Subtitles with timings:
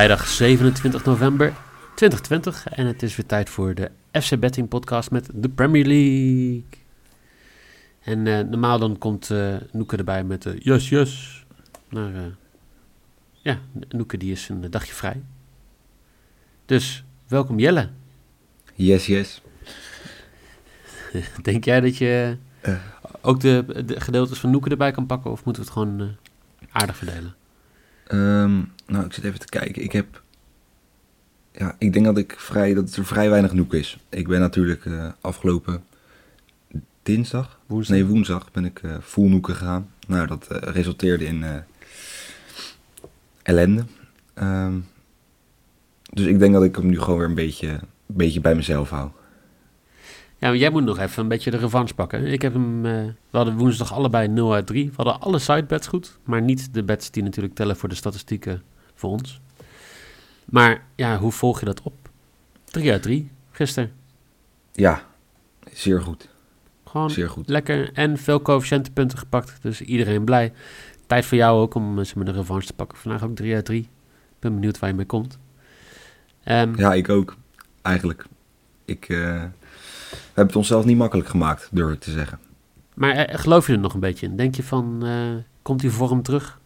[0.00, 1.52] Vrijdag 27 november
[1.94, 6.64] 2020 en het is weer tijd voor de FC Betting podcast met de Premier League.
[8.00, 11.44] En eh, normaal dan komt eh Noeke erbij met de yes yes.
[11.88, 12.22] Maar eh,
[13.32, 13.58] ja,
[13.88, 15.22] Noeke die is een dagje vrij.
[16.66, 17.88] Dus welkom Jelle.
[18.74, 19.42] Yes, yes.
[21.42, 22.36] Denk jij dat je
[23.20, 26.16] ook de, de gedeeltes van Noeke erbij kan pakken of moeten we het gewoon
[26.70, 27.34] aardig verdelen?
[28.10, 29.82] Ehm, nou, ik zit even te kijken.
[29.82, 30.22] Ik heb...
[31.52, 33.98] Ja, ik denk dat, ik vrij, dat er vrij weinig noek is.
[34.08, 35.84] Ik ben natuurlijk eh, afgelopen
[37.02, 37.96] dinsdag, Woensdag?
[37.96, 39.90] nee woensdag, ben ik full noeken gegaan.
[40.06, 41.44] Nou, dat eh, resulteerde in
[43.42, 43.84] ellende.
[44.34, 44.78] Ehm,
[46.12, 48.90] dus ik denk dat ik hem nu gewoon weer een beetje, een beetje bij mezelf
[48.90, 49.10] hou.
[50.40, 52.26] Ja, jij moet nog even een beetje de revanche pakken.
[52.26, 52.92] Ik heb hem, eh,
[53.30, 54.86] we hadden woensdag allebei 0 uit 3.
[54.88, 58.62] We hadden alle sidebets goed, maar niet de bets die natuurlijk tellen voor de statistieken
[58.94, 59.40] voor ons.
[60.44, 61.94] Maar ja, hoe volg je dat op?
[62.64, 63.92] 3 uit 3 gisteren.
[64.72, 65.02] Ja,
[65.72, 66.28] zeer goed.
[66.84, 67.48] Gewoon Zeer goed.
[67.48, 69.58] lekker en veel coëfficiëntenpunten gepakt.
[69.62, 70.52] Dus iedereen blij.
[71.06, 72.98] Tijd voor jou ook om eh, zeg maar, de revanche te pakken.
[72.98, 73.80] Vandaag ook 3 uit 3.
[73.80, 73.88] Ik
[74.38, 75.38] ben benieuwd waar je mee komt.
[76.44, 77.36] Ehm, Ja, ik ook.
[77.82, 78.24] Eigenlijk.
[78.84, 79.44] Ik, eh,
[80.34, 82.38] hebben het onszelf niet makkelijk gemaakt, durf ik te zeggen.
[82.94, 84.36] Maar eh, geloof je er nog een beetje in?
[84.36, 86.58] Denk je van, eh, komt die vorm terug?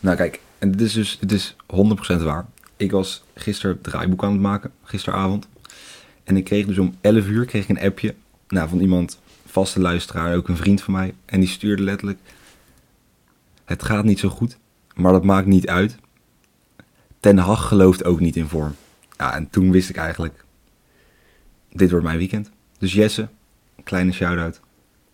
[0.00, 2.46] Nou kijk, en dit is dus het is 100% waar.
[2.76, 5.48] Ik was gisteren het draaiboek aan het maken, gisteravond.
[6.24, 8.14] En ik kreeg dus om 11 uur kreeg ik een appje
[8.48, 11.14] nou, van iemand, vaste luisteraar, ook een vriend van mij.
[11.24, 12.18] En die stuurde letterlijk,
[13.64, 14.56] het gaat niet zo goed,
[14.94, 15.96] maar dat maakt niet uit.
[17.20, 18.74] Ten Hag gelooft ook niet in vorm.
[19.16, 20.44] Ja, en toen wist ik eigenlijk,
[21.72, 22.50] dit wordt mijn weekend.
[22.78, 23.28] Dus Jesse,
[23.84, 24.60] kleine shout-out.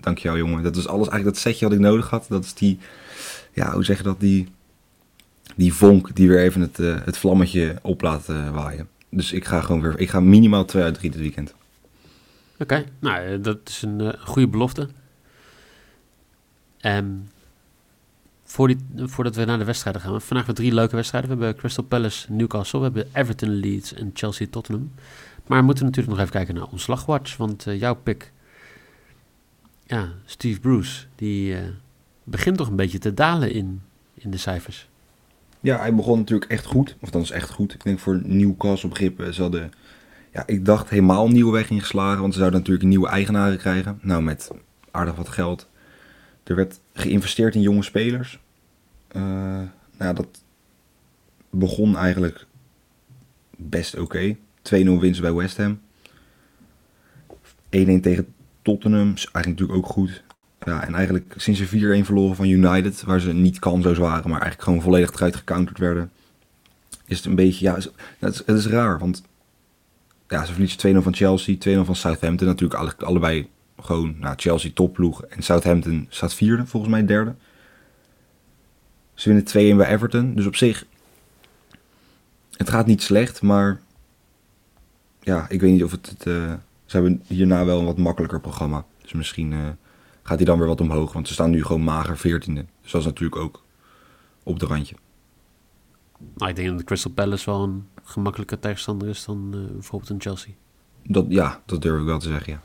[0.01, 0.63] Dankjewel jongen.
[0.63, 2.27] Dat is alles, eigenlijk dat setje wat ik nodig had.
[2.29, 2.79] Dat is die,
[3.53, 4.49] ja, hoe zeg je dat, die
[5.57, 8.89] die vonk die weer even het, eh, het vlammetje op laat eh, waaien.
[9.09, 11.55] Dus ik ga gewoon weer, ik ga minimaal 2 uit 3 dit weekend.
[12.59, 14.89] Oké, nou, eh, dat is een goede belofte.
[16.81, 17.07] Ehm,
[18.45, 20.11] voor die, voordat we naar de wedstrijden gaan.
[20.11, 21.31] we hebben Vandaag weer drie leuke wedstrijden.
[21.31, 22.79] We hebben Crystal Palace, Newcastle.
[22.79, 24.93] We hebben Everton, Leeds en Chelsea, Tottenham.
[25.47, 27.37] Maar we moeten natuurlijk nog even kijken naar Omslagwatch.
[27.37, 28.33] Want eh, jouw pick,
[29.87, 31.63] ja, Steve Bruce, die eh,
[32.25, 33.83] begint toch een beetje te dalen in,
[34.15, 34.89] in de cijfers.
[35.61, 36.97] Ja, hij begon natuurlijk echt goed.
[37.01, 37.75] Of dat is echt goed.
[37.75, 39.35] Ik denk voor Newcastle begrippen.
[39.35, 39.73] Ze hadden,
[40.33, 42.21] ja, ik dacht helemaal nieuwe weg ingeslagen.
[42.21, 43.99] Want ze zouden natuurlijk nieuwe eigenaren krijgen.
[44.03, 44.51] Nou, met
[44.91, 45.69] aardig wat geld.
[46.45, 48.41] Er werd geïnvesteerd in jonge spelers.
[49.09, 49.23] Eh,
[49.99, 50.43] nou, dat
[51.51, 52.47] begon eigenlijk
[53.57, 54.37] best oké.
[54.73, 55.81] 2-0 winst bij West Ham.
[57.31, 58.27] 1-1 tegen
[58.63, 60.23] Tottenham is eigenlijk natuurlijk ook goed.
[60.65, 64.41] Ja, en eigenlijk sinds ze 4-1 verloren van United, waar ze niet kanso's waren, maar
[64.41, 66.11] eigenlijk gewoon volledig eruit gecounterd werden,
[67.07, 67.79] is het een beetje, ja,
[68.19, 69.23] het is, raar, want
[70.29, 73.49] ja, ze verliezen 2-0 van Chelsea, 2-0 van Southampton, natuurlijk alle, allebei
[73.81, 77.35] gewoon, nou, Chelsea topploeg en Southampton staat vierde, volgens mij derde.
[79.15, 80.87] Ze winnen 2-1 bij Everton, dus op zich,
[82.57, 83.81] het gaat niet slecht, maar
[85.25, 86.53] ja, ik weet niet of het, het eh,
[86.85, 89.53] ze hebben hierna wel een wat makkelijker programma, dus misschien...
[89.53, 89.59] eh,
[90.25, 91.13] gaat hij dan weer wat omhoog.
[91.13, 92.67] Want ze staan nu gewoon mager 14e.
[92.83, 93.63] Dus dat is natuurlijk ook
[94.43, 94.95] op de randje.
[96.35, 100.11] Nou, ik denk dat de Crystal Palace wel een gemakkelijker tegenstander is dan eh, bijvoorbeeld
[100.11, 100.53] een Chelsea.
[101.03, 102.61] Dat, ja, dat durf ik wel te zeggen, ja.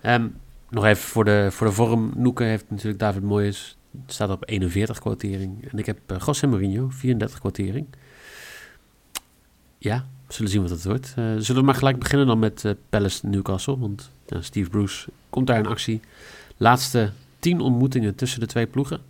[0.00, 0.28] Ehm,
[0.68, 2.12] nog even voor de, voor de vorm.
[2.16, 3.76] Noeke heeft natuurlijk David Moyes.
[4.06, 5.70] Staat op 41 quotering.
[5.70, 7.86] En ik heb uh, José Mourinho, 34 quotering.
[9.78, 11.12] Ja, zullen zien wat het wordt.
[11.16, 13.78] Eh, zullen we maar gelijk beginnen dan met eh, Palace Newcastle.
[13.78, 16.00] Want ja, Steve Bruce komt daar in actie.
[16.56, 19.00] Laatste 10 ontmoetingen tussen de twee ploegen.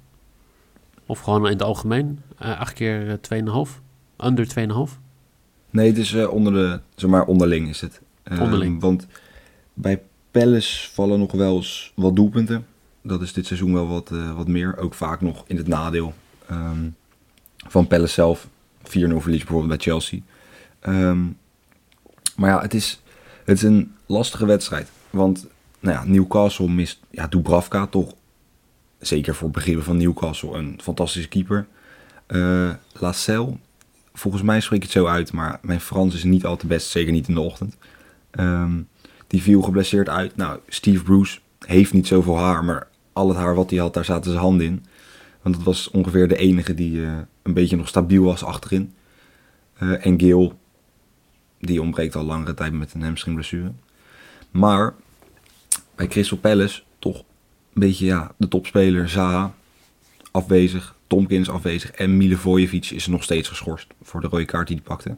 [1.07, 2.21] Of gewoon in het algemeen.
[2.39, 3.81] Eh, acht keer eh, 2,5.
[4.25, 4.99] Under 2,5.
[5.71, 8.01] Nee, het is onder de, zeg maar onderling is het.
[8.23, 8.81] Ehm, Onderling.
[8.81, 9.07] Want
[9.75, 12.67] bij Palace vallen nog wel eens wat doelpunten.
[13.03, 14.77] Dat is dit seizoen wel wat, wat meer.
[14.77, 16.15] Ook vaak nog in het nadeel
[16.49, 16.89] ehm,
[17.57, 18.49] van Palace zelf.
[18.83, 18.87] 4-0
[19.17, 20.21] verlies bijvoorbeeld bij Chelsea.
[20.83, 21.21] Ehm,
[22.37, 23.03] Maar ja, het is,
[23.45, 24.91] het is een lastige wedstrijd.
[25.11, 25.47] Want
[25.81, 28.15] nou ja, Newcastle mist ja, Dubravka toch,
[28.99, 31.67] zeker voor begrippen van Newcastle, een fantastische keeper.
[32.29, 33.57] Uh, Lacelle,
[34.15, 36.89] volgens mij spreek ik het zo uit, maar mijn Frans is niet al te best,
[36.89, 37.77] zeker niet in de ochtend.
[38.31, 38.81] Ehm,
[39.27, 40.37] die viel geblesseerd uit.
[40.37, 44.05] Nou, Steve Bruce heeft niet zoveel haar, maar al het haar wat hij had, daar
[44.05, 44.85] zaten zijn handen in.
[45.43, 47.13] Want dat was ongeveer de enige die uh,
[47.43, 48.95] een beetje nog stabiel was achterin.
[49.83, 50.59] Uh, en Gil,
[51.67, 53.73] die ontbreekt al langere tijd met een hamstringblessure.
[54.51, 54.95] Maar
[55.95, 59.55] bij Crystal Palace toch een beetje ja, de topspeler Zaha
[60.31, 60.95] afwezig.
[61.07, 61.91] Tomkins afwezig.
[61.91, 65.09] En Milivojevic is nog steeds geschorst voor de rode kaart die hij pakte.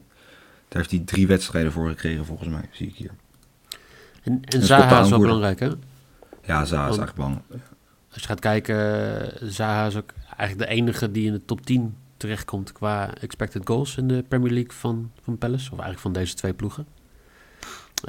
[0.67, 3.11] Daar heeft hij drie wedstrijden voor gekregen volgens mij, zie ik hier.
[4.23, 5.67] En, en Zaha is wel belangrijk hè?
[6.43, 7.45] Ja, Zaha is eigenlijk belangrijk.
[8.11, 11.95] Als je gaat kijken, Zaha is ook eigenlijk de enige die in de top 10
[12.25, 15.65] terechtkomt qua expected goals in de Premier League van, van Palace.
[15.65, 16.87] Of eigenlijk van deze twee ploegen.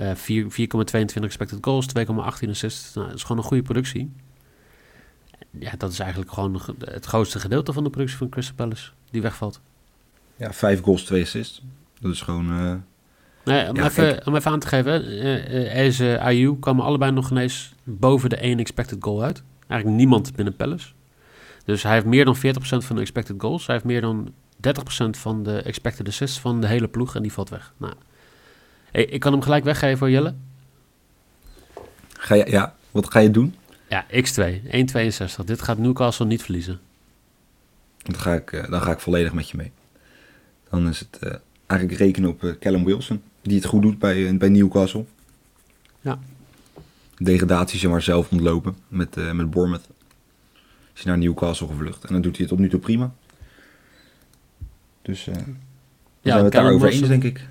[0.00, 2.94] Uh, 4,22 expected goals, 2,18 assists.
[2.94, 4.12] Nou, dat is gewoon een goede productie.
[5.50, 9.22] Ja, dat is eigenlijk gewoon het grootste gedeelte van de productie van Crystal Palace die
[9.22, 9.60] wegvalt.
[10.36, 11.62] Ja, 5 goals, 2 assists.
[12.00, 12.52] Dat is gewoon...
[12.52, 12.74] Uh...
[13.44, 15.12] Nee, om, ja, even, om even aan te geven,
[16.02, 19.42] uh, Ayu komen allebei nog ineens boven de 1 expected goal uit.
[19.66, 20.88] Eigenlijk niemand binnen Palace.
[21.66, 23.66] Dus hij heeft meer dan 40% van de expected goals.
[23.66, 24.70] Hij heeft meer dan 30%
[25.10, 27.72] van de expected assists van de hele ploeg en die valt weg.
[27.76, 27.94] Nou,
[28.92, 30.34] ik kan hem gelijk weggeven voor Jelle.
[32.12, 33.54] Ga je, ja, wat ga je doen?
[33.88, 35.44] Ja, x2, 1,62.
[35.44, 36.80] Dit gaat Newcastle niet verliezen.
[38.02, 39.72] Dan ga ik, uh, dan ga ik volledig met je mee.
[40.70, 41.34] Dan is het uh,
[41.66, 45.04] eigenlijk rekenen op uh, Callum Wilson, die het goed doet bij, bij Newcastle.
[46.00, 46.18] Ja.
[47.16, 49.88] Degradatie zeg maar zelf ontlopen met, met Bournemouth.
[50.96, 52.04] Is hij naar Newcastle gevlucht.
[52.04, 53.14] En dan doet hij het tot nu toe prima.
[55.02, 55.42] Dus uh, ja,
[56.22, 57.46] zijn we het daarover eens, denk ik.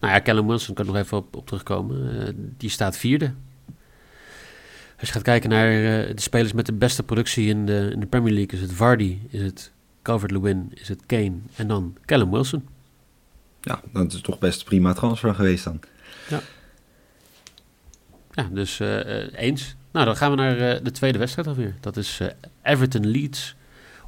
[0.00, 2.14] Nou ja, Callum Wilson kan nog even op, op terugkomen.
[2.14, 3.32] Uh, die staat vierde.
[4.98, 8.00] Als je gaat kijken naar uh, de spelers met de beste productie in de, in
[8.00, 9.72] de Premier League, is het Vardy, is het
[10.02, 12.68] Calvert-Lewin, is het Kane en dan Callum Wilson.
[13.60, 15.80] Ja, dat is toch best prima transfer geweest dan.
[16.28, 16.40] Ja.
[18.32, 18.80] Ja, dus
[19.32, 19.76] eens.
[19.92, 21.74] Nou, dan gaan we naar de tweede wedstrijd alweer.
[21.80, 22.20] Dat is
[22.70, 23.54] Everton Leeds.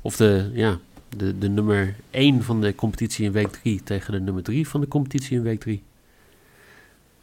[0.03, 0.79] Of de, ja,
[1.17, 4.81] de, de nummer 1 van de competitie in week 3 tegen de nummer 3 van
[4.81, 5.83] de competitie in week 3.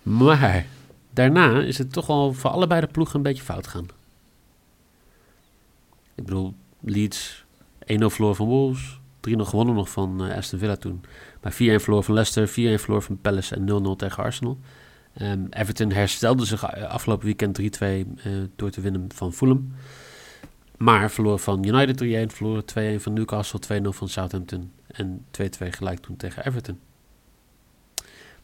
[0.01, 0.65] Maar
[1.13, 3.87] daarna is het toch wel voor allebei de ploegen een beetje fout gaan.
[6.15, 7.45] Ik bedoel, Leeds
[7.79, 8.99] 1-0 verloor van Wolves.
[9.29, 11.01] 3-0 gewonnen nog van uh, Aston Villa toen.
[11.41, 14.57] Maar 4-1 verloor van Leicester, 4-1 verloor van Palace en 0-0 tegen Arsenal.
[15.21, 18.03] Um, Everton herstelde zich afgelopen weekend 3-2 uh,
[18.55, 19.71] door te winnen van Fulham.
[20.79, 25.99] Maar verloor van United 3-1, verloor 2-1 van Newcastle, 2-0 van Southampton en 2-2 gelijk
[25.99, 26.79] toen tegen Everton.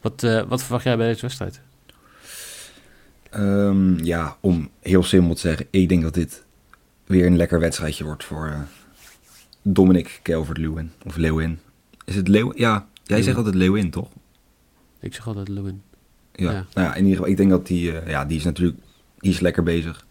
[0.01, 1.61] Wat, uh, wat verwacht jij bij deze wedstrijd?
[3.35, 6.43] Um, ja, om heel simpel te zeggen, ik denk dat dit
[7.05, 8.59] weer een lekker wedstrijdje wordt voor uh,
[9.61, 10.91] Dominic Calvert-Lewin.
[11.05, 11.59] Of Lewin.
[12.05, 12.57] Is het Leeuwin?
[12.57, 14.09] Ja, jij zegt altijd Lewin, toch?
[14.99, 15.81] Ik zeg altijd Lewin.
[16.33, 16.51] Ja.
[16.51, 16.65] ja.
[16.73, 18.79] Nou ja, in ieder geval, ik denk dat die, uh, ja, die is natuurlijk,
[19.19, 20.05] die is lekker bezig.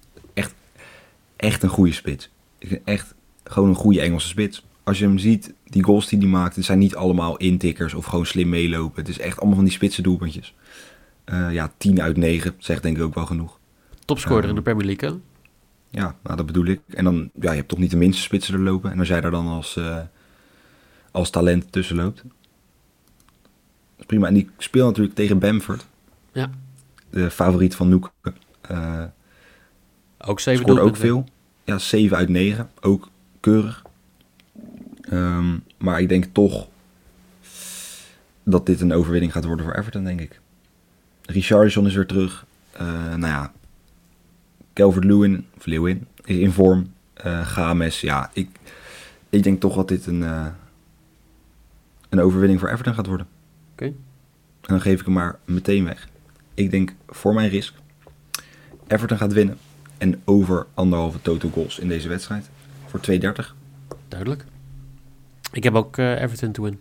[1.36, 2.30] Echt, een goede spits.
[2.84, 3.14] Echt
[3.44, 4.66] gewoon een goede Engelse spits.
[4.82, 8.04] Als je hem ziet, die goals die hij maakt, het zijn niet allemaal intikkers of
[8.04, 9.00] gewoon slim meelopen.
[9.00, 10.54] Het is echt allemaal van die spitse doelpuntjes.
[11.26, 13.58] Uh, ja, 10 uit 9 zegt denk ik ook wel genoeg.
[14.04, 15.16] Topscorer in de Premier League, hè?
[16.00, 16.80] Ja, nou, dat bedoel ik.
[16.88, 18.90] En dan, ja, je hebt toch niet de minste spitsen er lopen.
[18.90, 19.98] En als jij daar dan als, uh,
[21.10, 22.24] als talent tussen loopt.
[24.06, 24.26] prima.
[24.26, 25.86] En die speelt natuurlijk tegen Bamford.
[26.32, 26.50] Ja.
[27.10, 28.12] De favoriet van Noek.
[30.26, 31.24] Ook 7 Scoort ook veel.
[31.64, 32.70] Ja, 7 uit 9.
[32.80, 33.08] Ook
[33.40, 33.82] keurig.
[35.12, 36.68] Um, maar ik denk toch
[38.42, 40.40] dat dit een overwinning gaat worden voor Everton, denk ik.
[41.22, 42.46] Richardson is weer terug.
[42.80, 43.52] Uh, nou ja,
[44.72, 46.92] Calvert-Lewin, of Lewin, is in vorm.
[47.26, 48.48] Uh, Games, ja, ik,
[49.30, 50.46] ik denk toch dat dit een, uh,
[52.08, 53.26] een overwinning voor Everton gaat worden.
[53.72, 53.84] Oké.
[53.84, 53.96] Okay.
[54.60, 56.08] En dan geef ik hem maar meteen weg.
[56.54, 57.74] Ik denk voor mijn risk.
[58.86, 59.58] Everton gaat winnen.
[60.04, 62.50] En over anderhalve total goals in deze wedstrijd.
[62.86, 63.18] Voor 2,30.
[64.08, 64.44] Duidelijk.
[65.52, 66.78] Ik heb ook uh, Everton te win.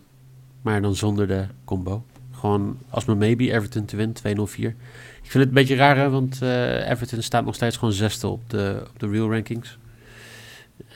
[0.62, 2.04] Maar dan zonder de combo.
[2.30, 4.20] Gewoon als mijn maybe Everton te win, 2-0-4.
[4.22, 4.74] Ik
[5.22, 8.50] vind het een beetje raar, hè, want uh, Everton staat nog steeds gewoon zesde op
[8.50, 9.78] de, op de real rankings.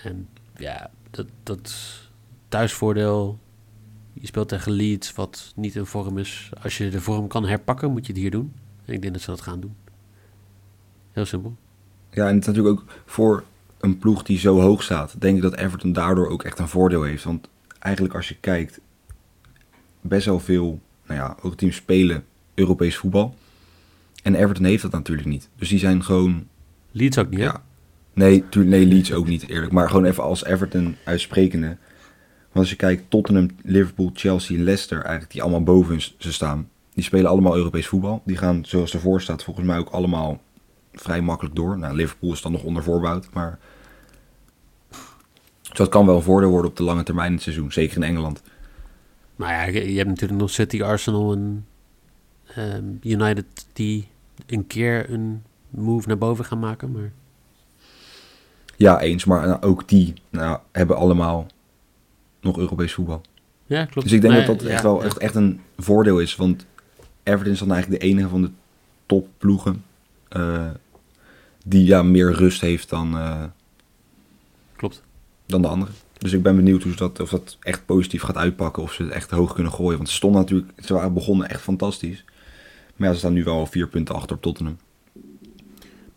[0.02, 1.74] En ja, dat, dat
[2.48, 3.38] thuisvoordeel.
[4.12, 6.50] Je speelt tegen Leeds, wat niet in vorm is.
[6.62, 8.52] Als je de vorm kan herpakken, moet je het hier doen.
[8.84, 9.76] En ik denk dat ze dat gaan doen.
[11.12, 11.56] Heel simpel.
[12.18, 13.44] Ja, en het is natuurlijk ook voor
[13.80, 17.02] een ploeg die zo hoog staat, denk ik dat Everton daardoor ook echt een voordeel
[17.02, 17.24] heeft.
[17.24, 17.48] Want
[17.78, 18.80] eigenlijk als je kijkt,
[20.00, 23.34] best wel veel nou ja, ook teams spelen Europees voetbal.
[24.22, 25.48] En Everton heeft dat natuurlijk niet.
[25.56, 26.46] Dus die zijn gewoon...
[26.90, 27.44] Leeds ook niet, hè?
[27.44, 27.62] Ja.
[28.12, 29.72] Nee, tuur- nee, Leeds ook niet eerlijk.
[29.72, 31.66] Maar gewoon even als Everton uitsprekende.
[31.66, 31.78] Want
[32.52, 36.68] als je kijkt, Tottenham, Liverpool, Chelsea Leicester, eigenlijk die allemaal boven ze staan.
[36.94, 38.22] Die spelen allemaal Europees voetbal.
[38.24, 40.40] Die gaan, zoals ervoor staat, volgens mij ook allemaal
[41.00, 41.78] vrij makkelijk door.
[41.78, 43.58] Nou, Liverpool is dan nog onder voorbouwd, maar...
[45.62, 47.72] Dus dat kan wel een voordeel worden op de lange termijn in het seizoen.
[47.72, 48.42] Zeker in Engeland.
[49.36, 51.66] Maar ja, je hebt natuurlijk nog City, Arsenal en
[52.54, 54.08] ehm, United die
[54.46, 56.92] een keer een move naar boven gaan maken.
[56.92, 57.12] Maar
[58.76, 59.24] Ja, eens.
[59.24, 61.46] Maar nou, ook die nou, hebben allemaal
[62.40, 63.20] nog Europees voetbal.
[63.66, 64.06] ja, klopt.
[64.08, 66.36] Dus ik denk Nee, dat dat ja, echt wel echt, echt een voordeel is.
[66.36, 66.66] Want
[67.22, 68.50] Everton is dan eigenlijk de enige van de
[69.06, 69.84] topploegen
[70.28, 70.66] eh,
[71.68, 73.44] die ja, meer rust heeft dan, eh,
[74.76, 75.02] Klopt.
[75.46, 75.90] dan de andere.
[76.18, 78.82] Dus ik ben benieuwd hoe ze dat, of dat echt positief gaat uitpakken.
[78.82, 79.96] Of ze het echt hoog kunnen gooien.
[79.96, 82.24] Want ze stonden natuurlijk, ze waren begonnen echt fantastisch.
[82.96, 84.76] Maar ja, ze staan nu wel vier punten achter op Tottenham.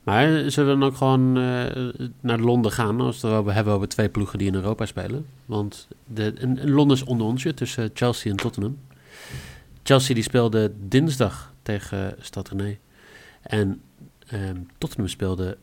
[0.03, 3.87] Maar zullen we dan ook gewoon eh, naar Londen gaan als we het hebben over
[3.87, 5.25] twee ploegen die in Europa spelen?
[5.45, 8.77] Want de, en, en Londen is onder onsje tussen Chelsea en Tottenham.
[9.83, 12.77] Chelsea die speelde dinsdag tegen Stad René.
[13.41, 13.81] En
[14.27, 15.57] ehm, Tottenham speelde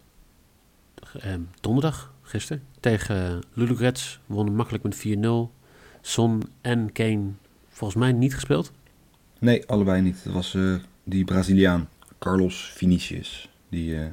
[1.21, 4.21] ehm, donderdag, gisteren, tegen Ludogorets.
[4.27, 5.57] Wonnen makkelijk met 4-0.
[6.01, 7.31] Son en Kane
[7.69, 8.73] volgens mij niet gespeeld.
[9.39, 10.25] Nee, allebei niet.
[10.25, 10.75] Dat was eh,
[11.05, 11.89] die Braziliaan,
[12.19, 13.49] Carlos Vinicius.
[13.69, 14.07] Die eh,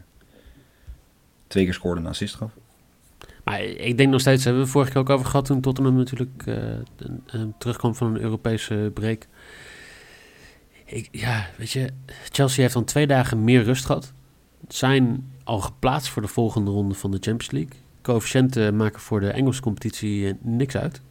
[1.47, 2.51] twee keer scoorde en een assist gaf.
[3.43, 5.95] Maar ik denk nog steeds, hebben we het vorige keer ook over gehad toen Tottenham
[5.95, 9.27] natuurlijk eh, terugkwam van een Europese break.
[10.85, 11.89] Ik, ja, weet je,
[12.31, 14.13] Chelsea heeft dan twee dagen meer rust gehad.
[14.67, 17.79] Zijn al geplaatst voor de volgende ronde van de Champions League.
[18.01, 21.01] Coëfficiënten maken voor de Engelse competitie eh, niks uit.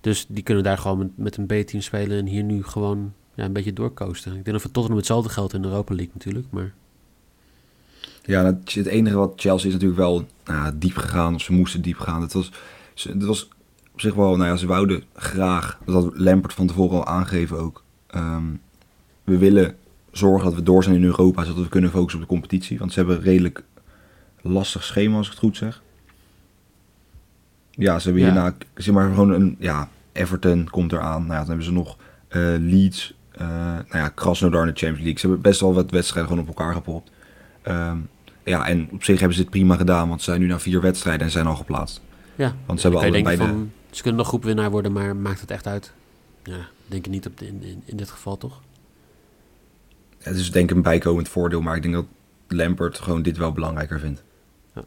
[0.00, 3.52] Dus die kunnen daar gewoon met, een B-team spelen en hier nu gewoon ja, een
[3.52, 4.30] beetje doorcoasten.
[4.30, 6.72] Ik denk dat voor Tottenham hetzelfde geldt in de Europa League natuurlijk, maar...
[8.22, 11.34] Ja, het enige wat Chelsea is natuurlijk wel nou, diep gegaan.
[11.34, 12.22] Of ze moesten diep gaan.
[12.22, 12.50] Het was,
[12.94, 13.48] het was
[13.92, 15.78] op zich wel, nou ja, ze wouden graag.
[15.84, 17.82] Dat had Lampert van tevoren al aangegeven ook.
[18.06, 18.44] Ehm,
[19.24, 19.76] we willen
[20.12, 22.78] zorgen dat we door zijn in Europa, zodat we kunnen focussen op de competitie.
[22.78, 23.62] Want ze hebben een redelijk
[24.40, 25.82] lastig schema, als ik het goed zeg.
[27.70, 28.32] Ja, ze hebben Ja.
[28.32, 31.20] hierna, zeg maar, gewoon een, ja, Everton komt eraan.
[31.20, 31.96] Nou ja, dan hebben ze nog
[32.28, 35.18] eh, Leeds, eh nou ja, Krasnodar in de Champions League.
[35.18, 37.10] Ze hebben best wel wat wedstrijden gewoon op elkaar gepropt.
[37.62, 37.96] Ehm,
[38.44, 40.80] ja, en op zich hebben ze het prima gedaan, want ze zijn nu na vier
[40.80, 42.00] wedstrijden en zijn al geplaatst.
[42.34, 45.66] Ja, Want ze hebben allebei van, ze kunnen nog groepwinnaar worden, maar maakt het echt
[45.66, 45.92] uit?
[46.44, 48.60] Ja, denk ik niet op de, in, in, in dit geval, toch?
[50.20, 52.06] Het is denk ik een bijkomend voordeel, maar ik denk dat
[52.48, 54.22] Lampert gewoon dit wel belangrijker vindt,
[54.74, 54.82] Ja,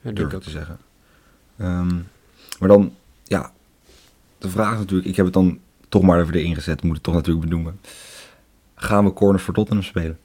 [0.00, 0.78] denk durf ik te zeggen.
[1.56, 1.94] Ehm,
[2.58, 3.52] maar dan, ja,
[4.38, 5.58] de vraag is natuurlijk, ik heb het dan
[5.88, 7.80] toch maar even erin gezet, moet het toch natuurlijk benoemen.
[8.74, 10.18] Gaan we corners voor Tottenham spelen?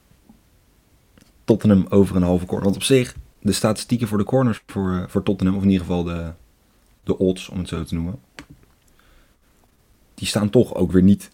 [1.44, 2.66] Tottenham over een halve corner.
[2.66, 5.86] Want op zich, de statistieken voor de corners voor, eh, voor Tottenham, of in ieder
[5.86, 6.32] geval de,
[7.04, 8.20] de odds, om het zo te noemen,
[10.14, 11.30] die staan toch ook weer niet.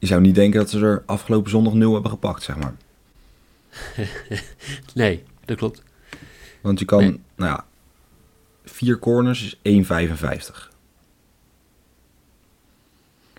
[0.00, 2.74] Je zou niet denken dat ze er afgelopen zondag nul hebben gepakt, zeg maar.
[4.94, 5.82] Nee, dat klopt.
[6.60, 7.20] Want je kan, Nee.
[7.36, 7.64] nou ja,
[8.64, 10.70] vier corners is 1,55.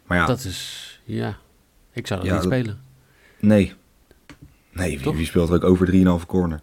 [0.06, 1.38] Maar ja, Dat is, ja,
[1.94, 2.82] ik zou dat Ja, niet dat- spelen.
[3.40, 3.74] nee.
[4.74, 5.86] Nee, wie, wie speelt er ook over
[6.22, 6.62] 3,5 corner?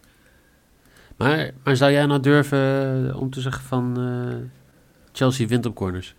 [1.17, 4.37] Maar, maar zou jij nou durven eh, om te zeggen van eh,
[5.13, 6.15] Chelsea wint op corners?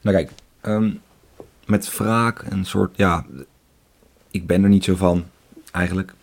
[0.00, 0.30] Nou kijk,
[0.60, 0.90] ehm,
[1.68, 3.26] met wraak een soort, ja,
[4.30, 5.24] ik ben er niet zo van,
[5.72, 6.14] eigenlijk.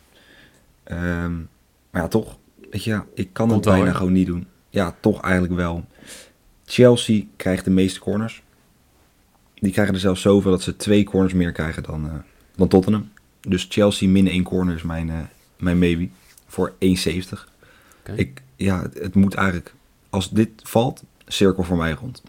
[0.83, 1.35] Ehm,
[1.89, 2.37] maar ja, toch,
[2.71, 4.47] weet je, ja, ik kan het bijna gewoon niet doen.
[4.69, 5.85] Ja, toch eigenlijk wel.
[6.65, 8.43] Chelsea krijgt de meeste corners.
[9.53, 12.15] Die krijgen er zelfs zoveel dat ze twee corners meer krijgen dan, eh,
[12.55, 13.09] dan Tottenham.
[13.41, 15.19] Dus Chelsea min 1 corner is mijn, eh,
[15.57, 16.09] mijn maybe
[16.47, 17.49] voor 1,70.
[17.99, 18.13] Oké.
[18.13, 19.73] Ik, ja, het, het moet eigenlijk,
[20.09, 22.21] als dit valt, cirkel voor mij rond.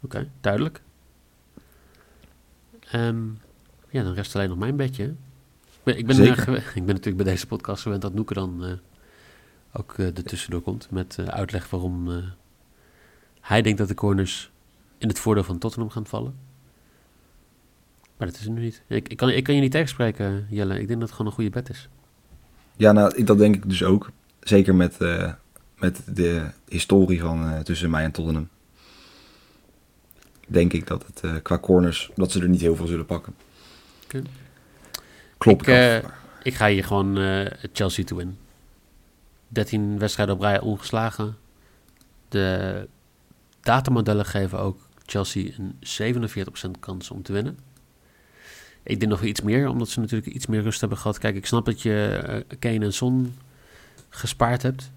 [0.00, 0.80] Oké, duidelijk.
[2.96, 3.24] Ehm,
[3.90, 5.04] ja, dan rest alleen nog mijn bedje.
[5.04, 5.14] Ik
[5.82, 6.48] ben, ik, ben, Zeker.
[6.48, 8.72] eh, ik ben natuurlijk bij deze podcast gewend dat Noeke dan eh,
[9.72, 12.08] ook eh er tussendoor komt met uitleg waarom
[13.40, 14.50] hij denkt dat de corners
[14.98, 16.34] in het voordeel van Tottenham gaan vallen.
[18.16, 18.82] Maar dat is het nu niet.
[18.86, 20.80] Ik, ik, kan, ik kan je niet tegenspreken, Jelle.
[20.80, 21.88] Ik denk dat het gewoon een goede bed is.
[22.76, 24.10] Ja, nou, ik- dat denk ik dus ook.
[24.40, 24.98] Zeker met,
[25.78, 28.48] met de historie van tussen mij en Tottenham.
[30.46, 33.34] Denk ik dat het eh, qua corners, dat ze er niet heel veel zullen pakken.
[35.38, 35.66] Klopt.
[35.66, 35.96] Ik, eh,
[36.42, 38.38] Ik ga hier gewoon eh, Chelsea to win.
[39.48, 41.36] 13 wedstrijden op rij ongeslagen.
[42.28, 42.88] De
[43.60, 47.58] datamodellen geven ook Chelsea een 47% kans om te winnen.
[48.82, 51.18] Ik denk nog iets meer, omdat ze natuurlijk iets meer rust hebben gehad.
[51.18, 53.34] Kijk, ik snap dat je uh, Kane en Son
[54.08, 54.90] gespaard hebt.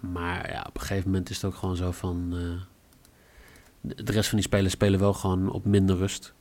[0.00, 2.34] Maar ja, op een gegeven moment is het ook gewoon zo van...
[3.80, 6.32] De rest van die spelers spelen wel gewoon op minder rust.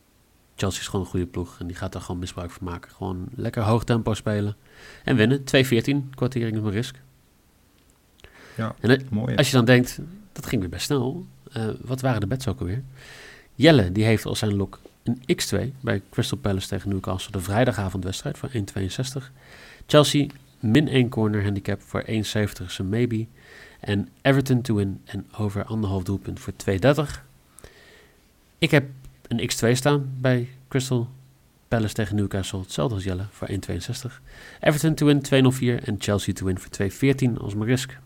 [0.56, 2.92] Chelsea is gewoon een goede ploeg en die gaat daar gewoon misbruik van maken.
[2.92, 4.56] Gewoon lekker hoog tempo spelen
[5.04, 5.40] en winnen.
[5.40, 5.44] 2-14,
[6.16, 7.02] kwartering is mijn risk.
[8.58, 9.36] Ja, en mooi.
[9.36, 10.00] Als je dan denkt,
[10.32, 11.26] dat ging weer best snel.
[11.58, 12.84] Uh, wat waren de bets ook alweer?
[13.56, 17.32] Jelle, die heeft als zijn lok een x2 bij Crystal Palace tegen Newcastle.
[17.32, 19.32] De vrijdagavondwedstrijd voor 1,62.
[19.86, 20.28] Chelsea
[20.60, 22.12] min 1 corner handicap voor 1,70
[22.66, 23.26] is een maybe.
[23.80, 27.29] En Everton to win en over anderhalf doelpunt voor 2,30.
[28.60, 28.90] Ik heb
[29.28, 31.10] een x2 staan bij Crystal
[31.68, 32.60] Palace tegen Newcastle.
[32.60, 33.56] Hetzelfde als Jelle voor 1,62.
[34.60, 35.22] Everton to win
[35.80, 37.98] 2,04 en Chelsea to win voor 2,14 als mijn risk.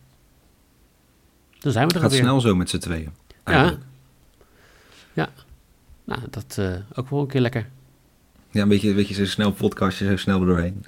[1.59, 2.19] Dan zijn we er Gaat weer.
[2.19, 3.11] snel zo met z'n tweeën.
[3.45, 3.77] Ja.
[5.13, 5.29] Ja.
[6.03, 7.69] Nou, dat uh, ook wel een keer lekker.
[8.49, 10.85] Ja, een beetje, een beetje zo snel podcastje, zo snel er doorheen.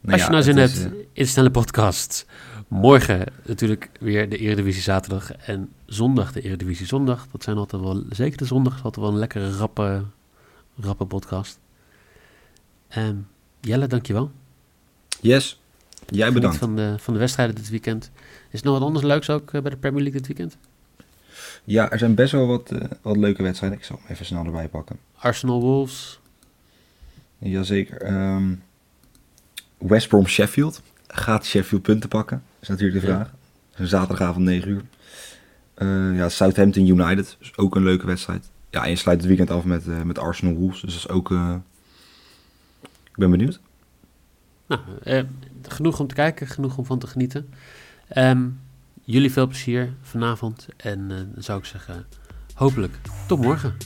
[0.00, 0.92] Nou Als je nou zin hebt uh...
[1.12, 2.26] in snelle podcast.
[2.70, 7.26] Morgen natuurlijk weer de Eredivisie zaterdag en zondag de Eredivisie zondag.
[7.32, 10.04] Dat zijn altijd wel, zeker de zondag, is altijd wel een lekkere rappe,
[10.76, 11.58] rappe podcast.
[12.96, 13.28] Um,
[13.60, 14.30] Jelle, dankjewel.
[15.20, 15.60] Yes,
[16.06, 16.56] jij bedankt.
[16.56, 18.10] Van de, van de wedstrijden dit weekend.
[18.50, 20.56] Is er nog wat anders leuks ook uh, bij de Premier League dit weekend?
[21.64, 23.78] Ja, er zijn best wel wat, uh, wat leuke wedstrijden.
[23.78, 24.98] Ik zal hem even snel erbij pakken.
[25.16, 26.20] Arsenal Wolves.
[27.38, 28.12] Jazeker.
[28.12, 28.62] Um,
[29.78, 30.82] West Brom Sheffield.
[31.06, 32.42] Gaat Sheffield punten pakken?
[32.60, 33.30] Is natuurlijk de vraag.
[33.76, 33.86] Ja.
[33.86, 34.82] Zaterdagavond 9 uur.
[35.78, 37.36] Uh, ja, Southampton United.
[37.40, 38.50] Is ook een leuke wedstrijd.
[38.70, 40.80] Ja, en je sluit het weekend af met, uh, met Arsenal Wolves.
[40.80, 41.30] Dus dat is ook...
[41.30, 41.54] Uh...
[42.82, 43.60] Ik ben benieuwd.
[44.66, 44.80] Nou,
[45.62, 46.46] genoeg om te kijken.
[46.46, 47.48] Genoeg om van te genieten.
[48.16, 48.60] Um,
[49.04, 50.68] jullie veel plezier vanavond.
[50.76, 52.06] En dan zou ik zeggen,
[52.54, 53.76] hopelijk tot morgen.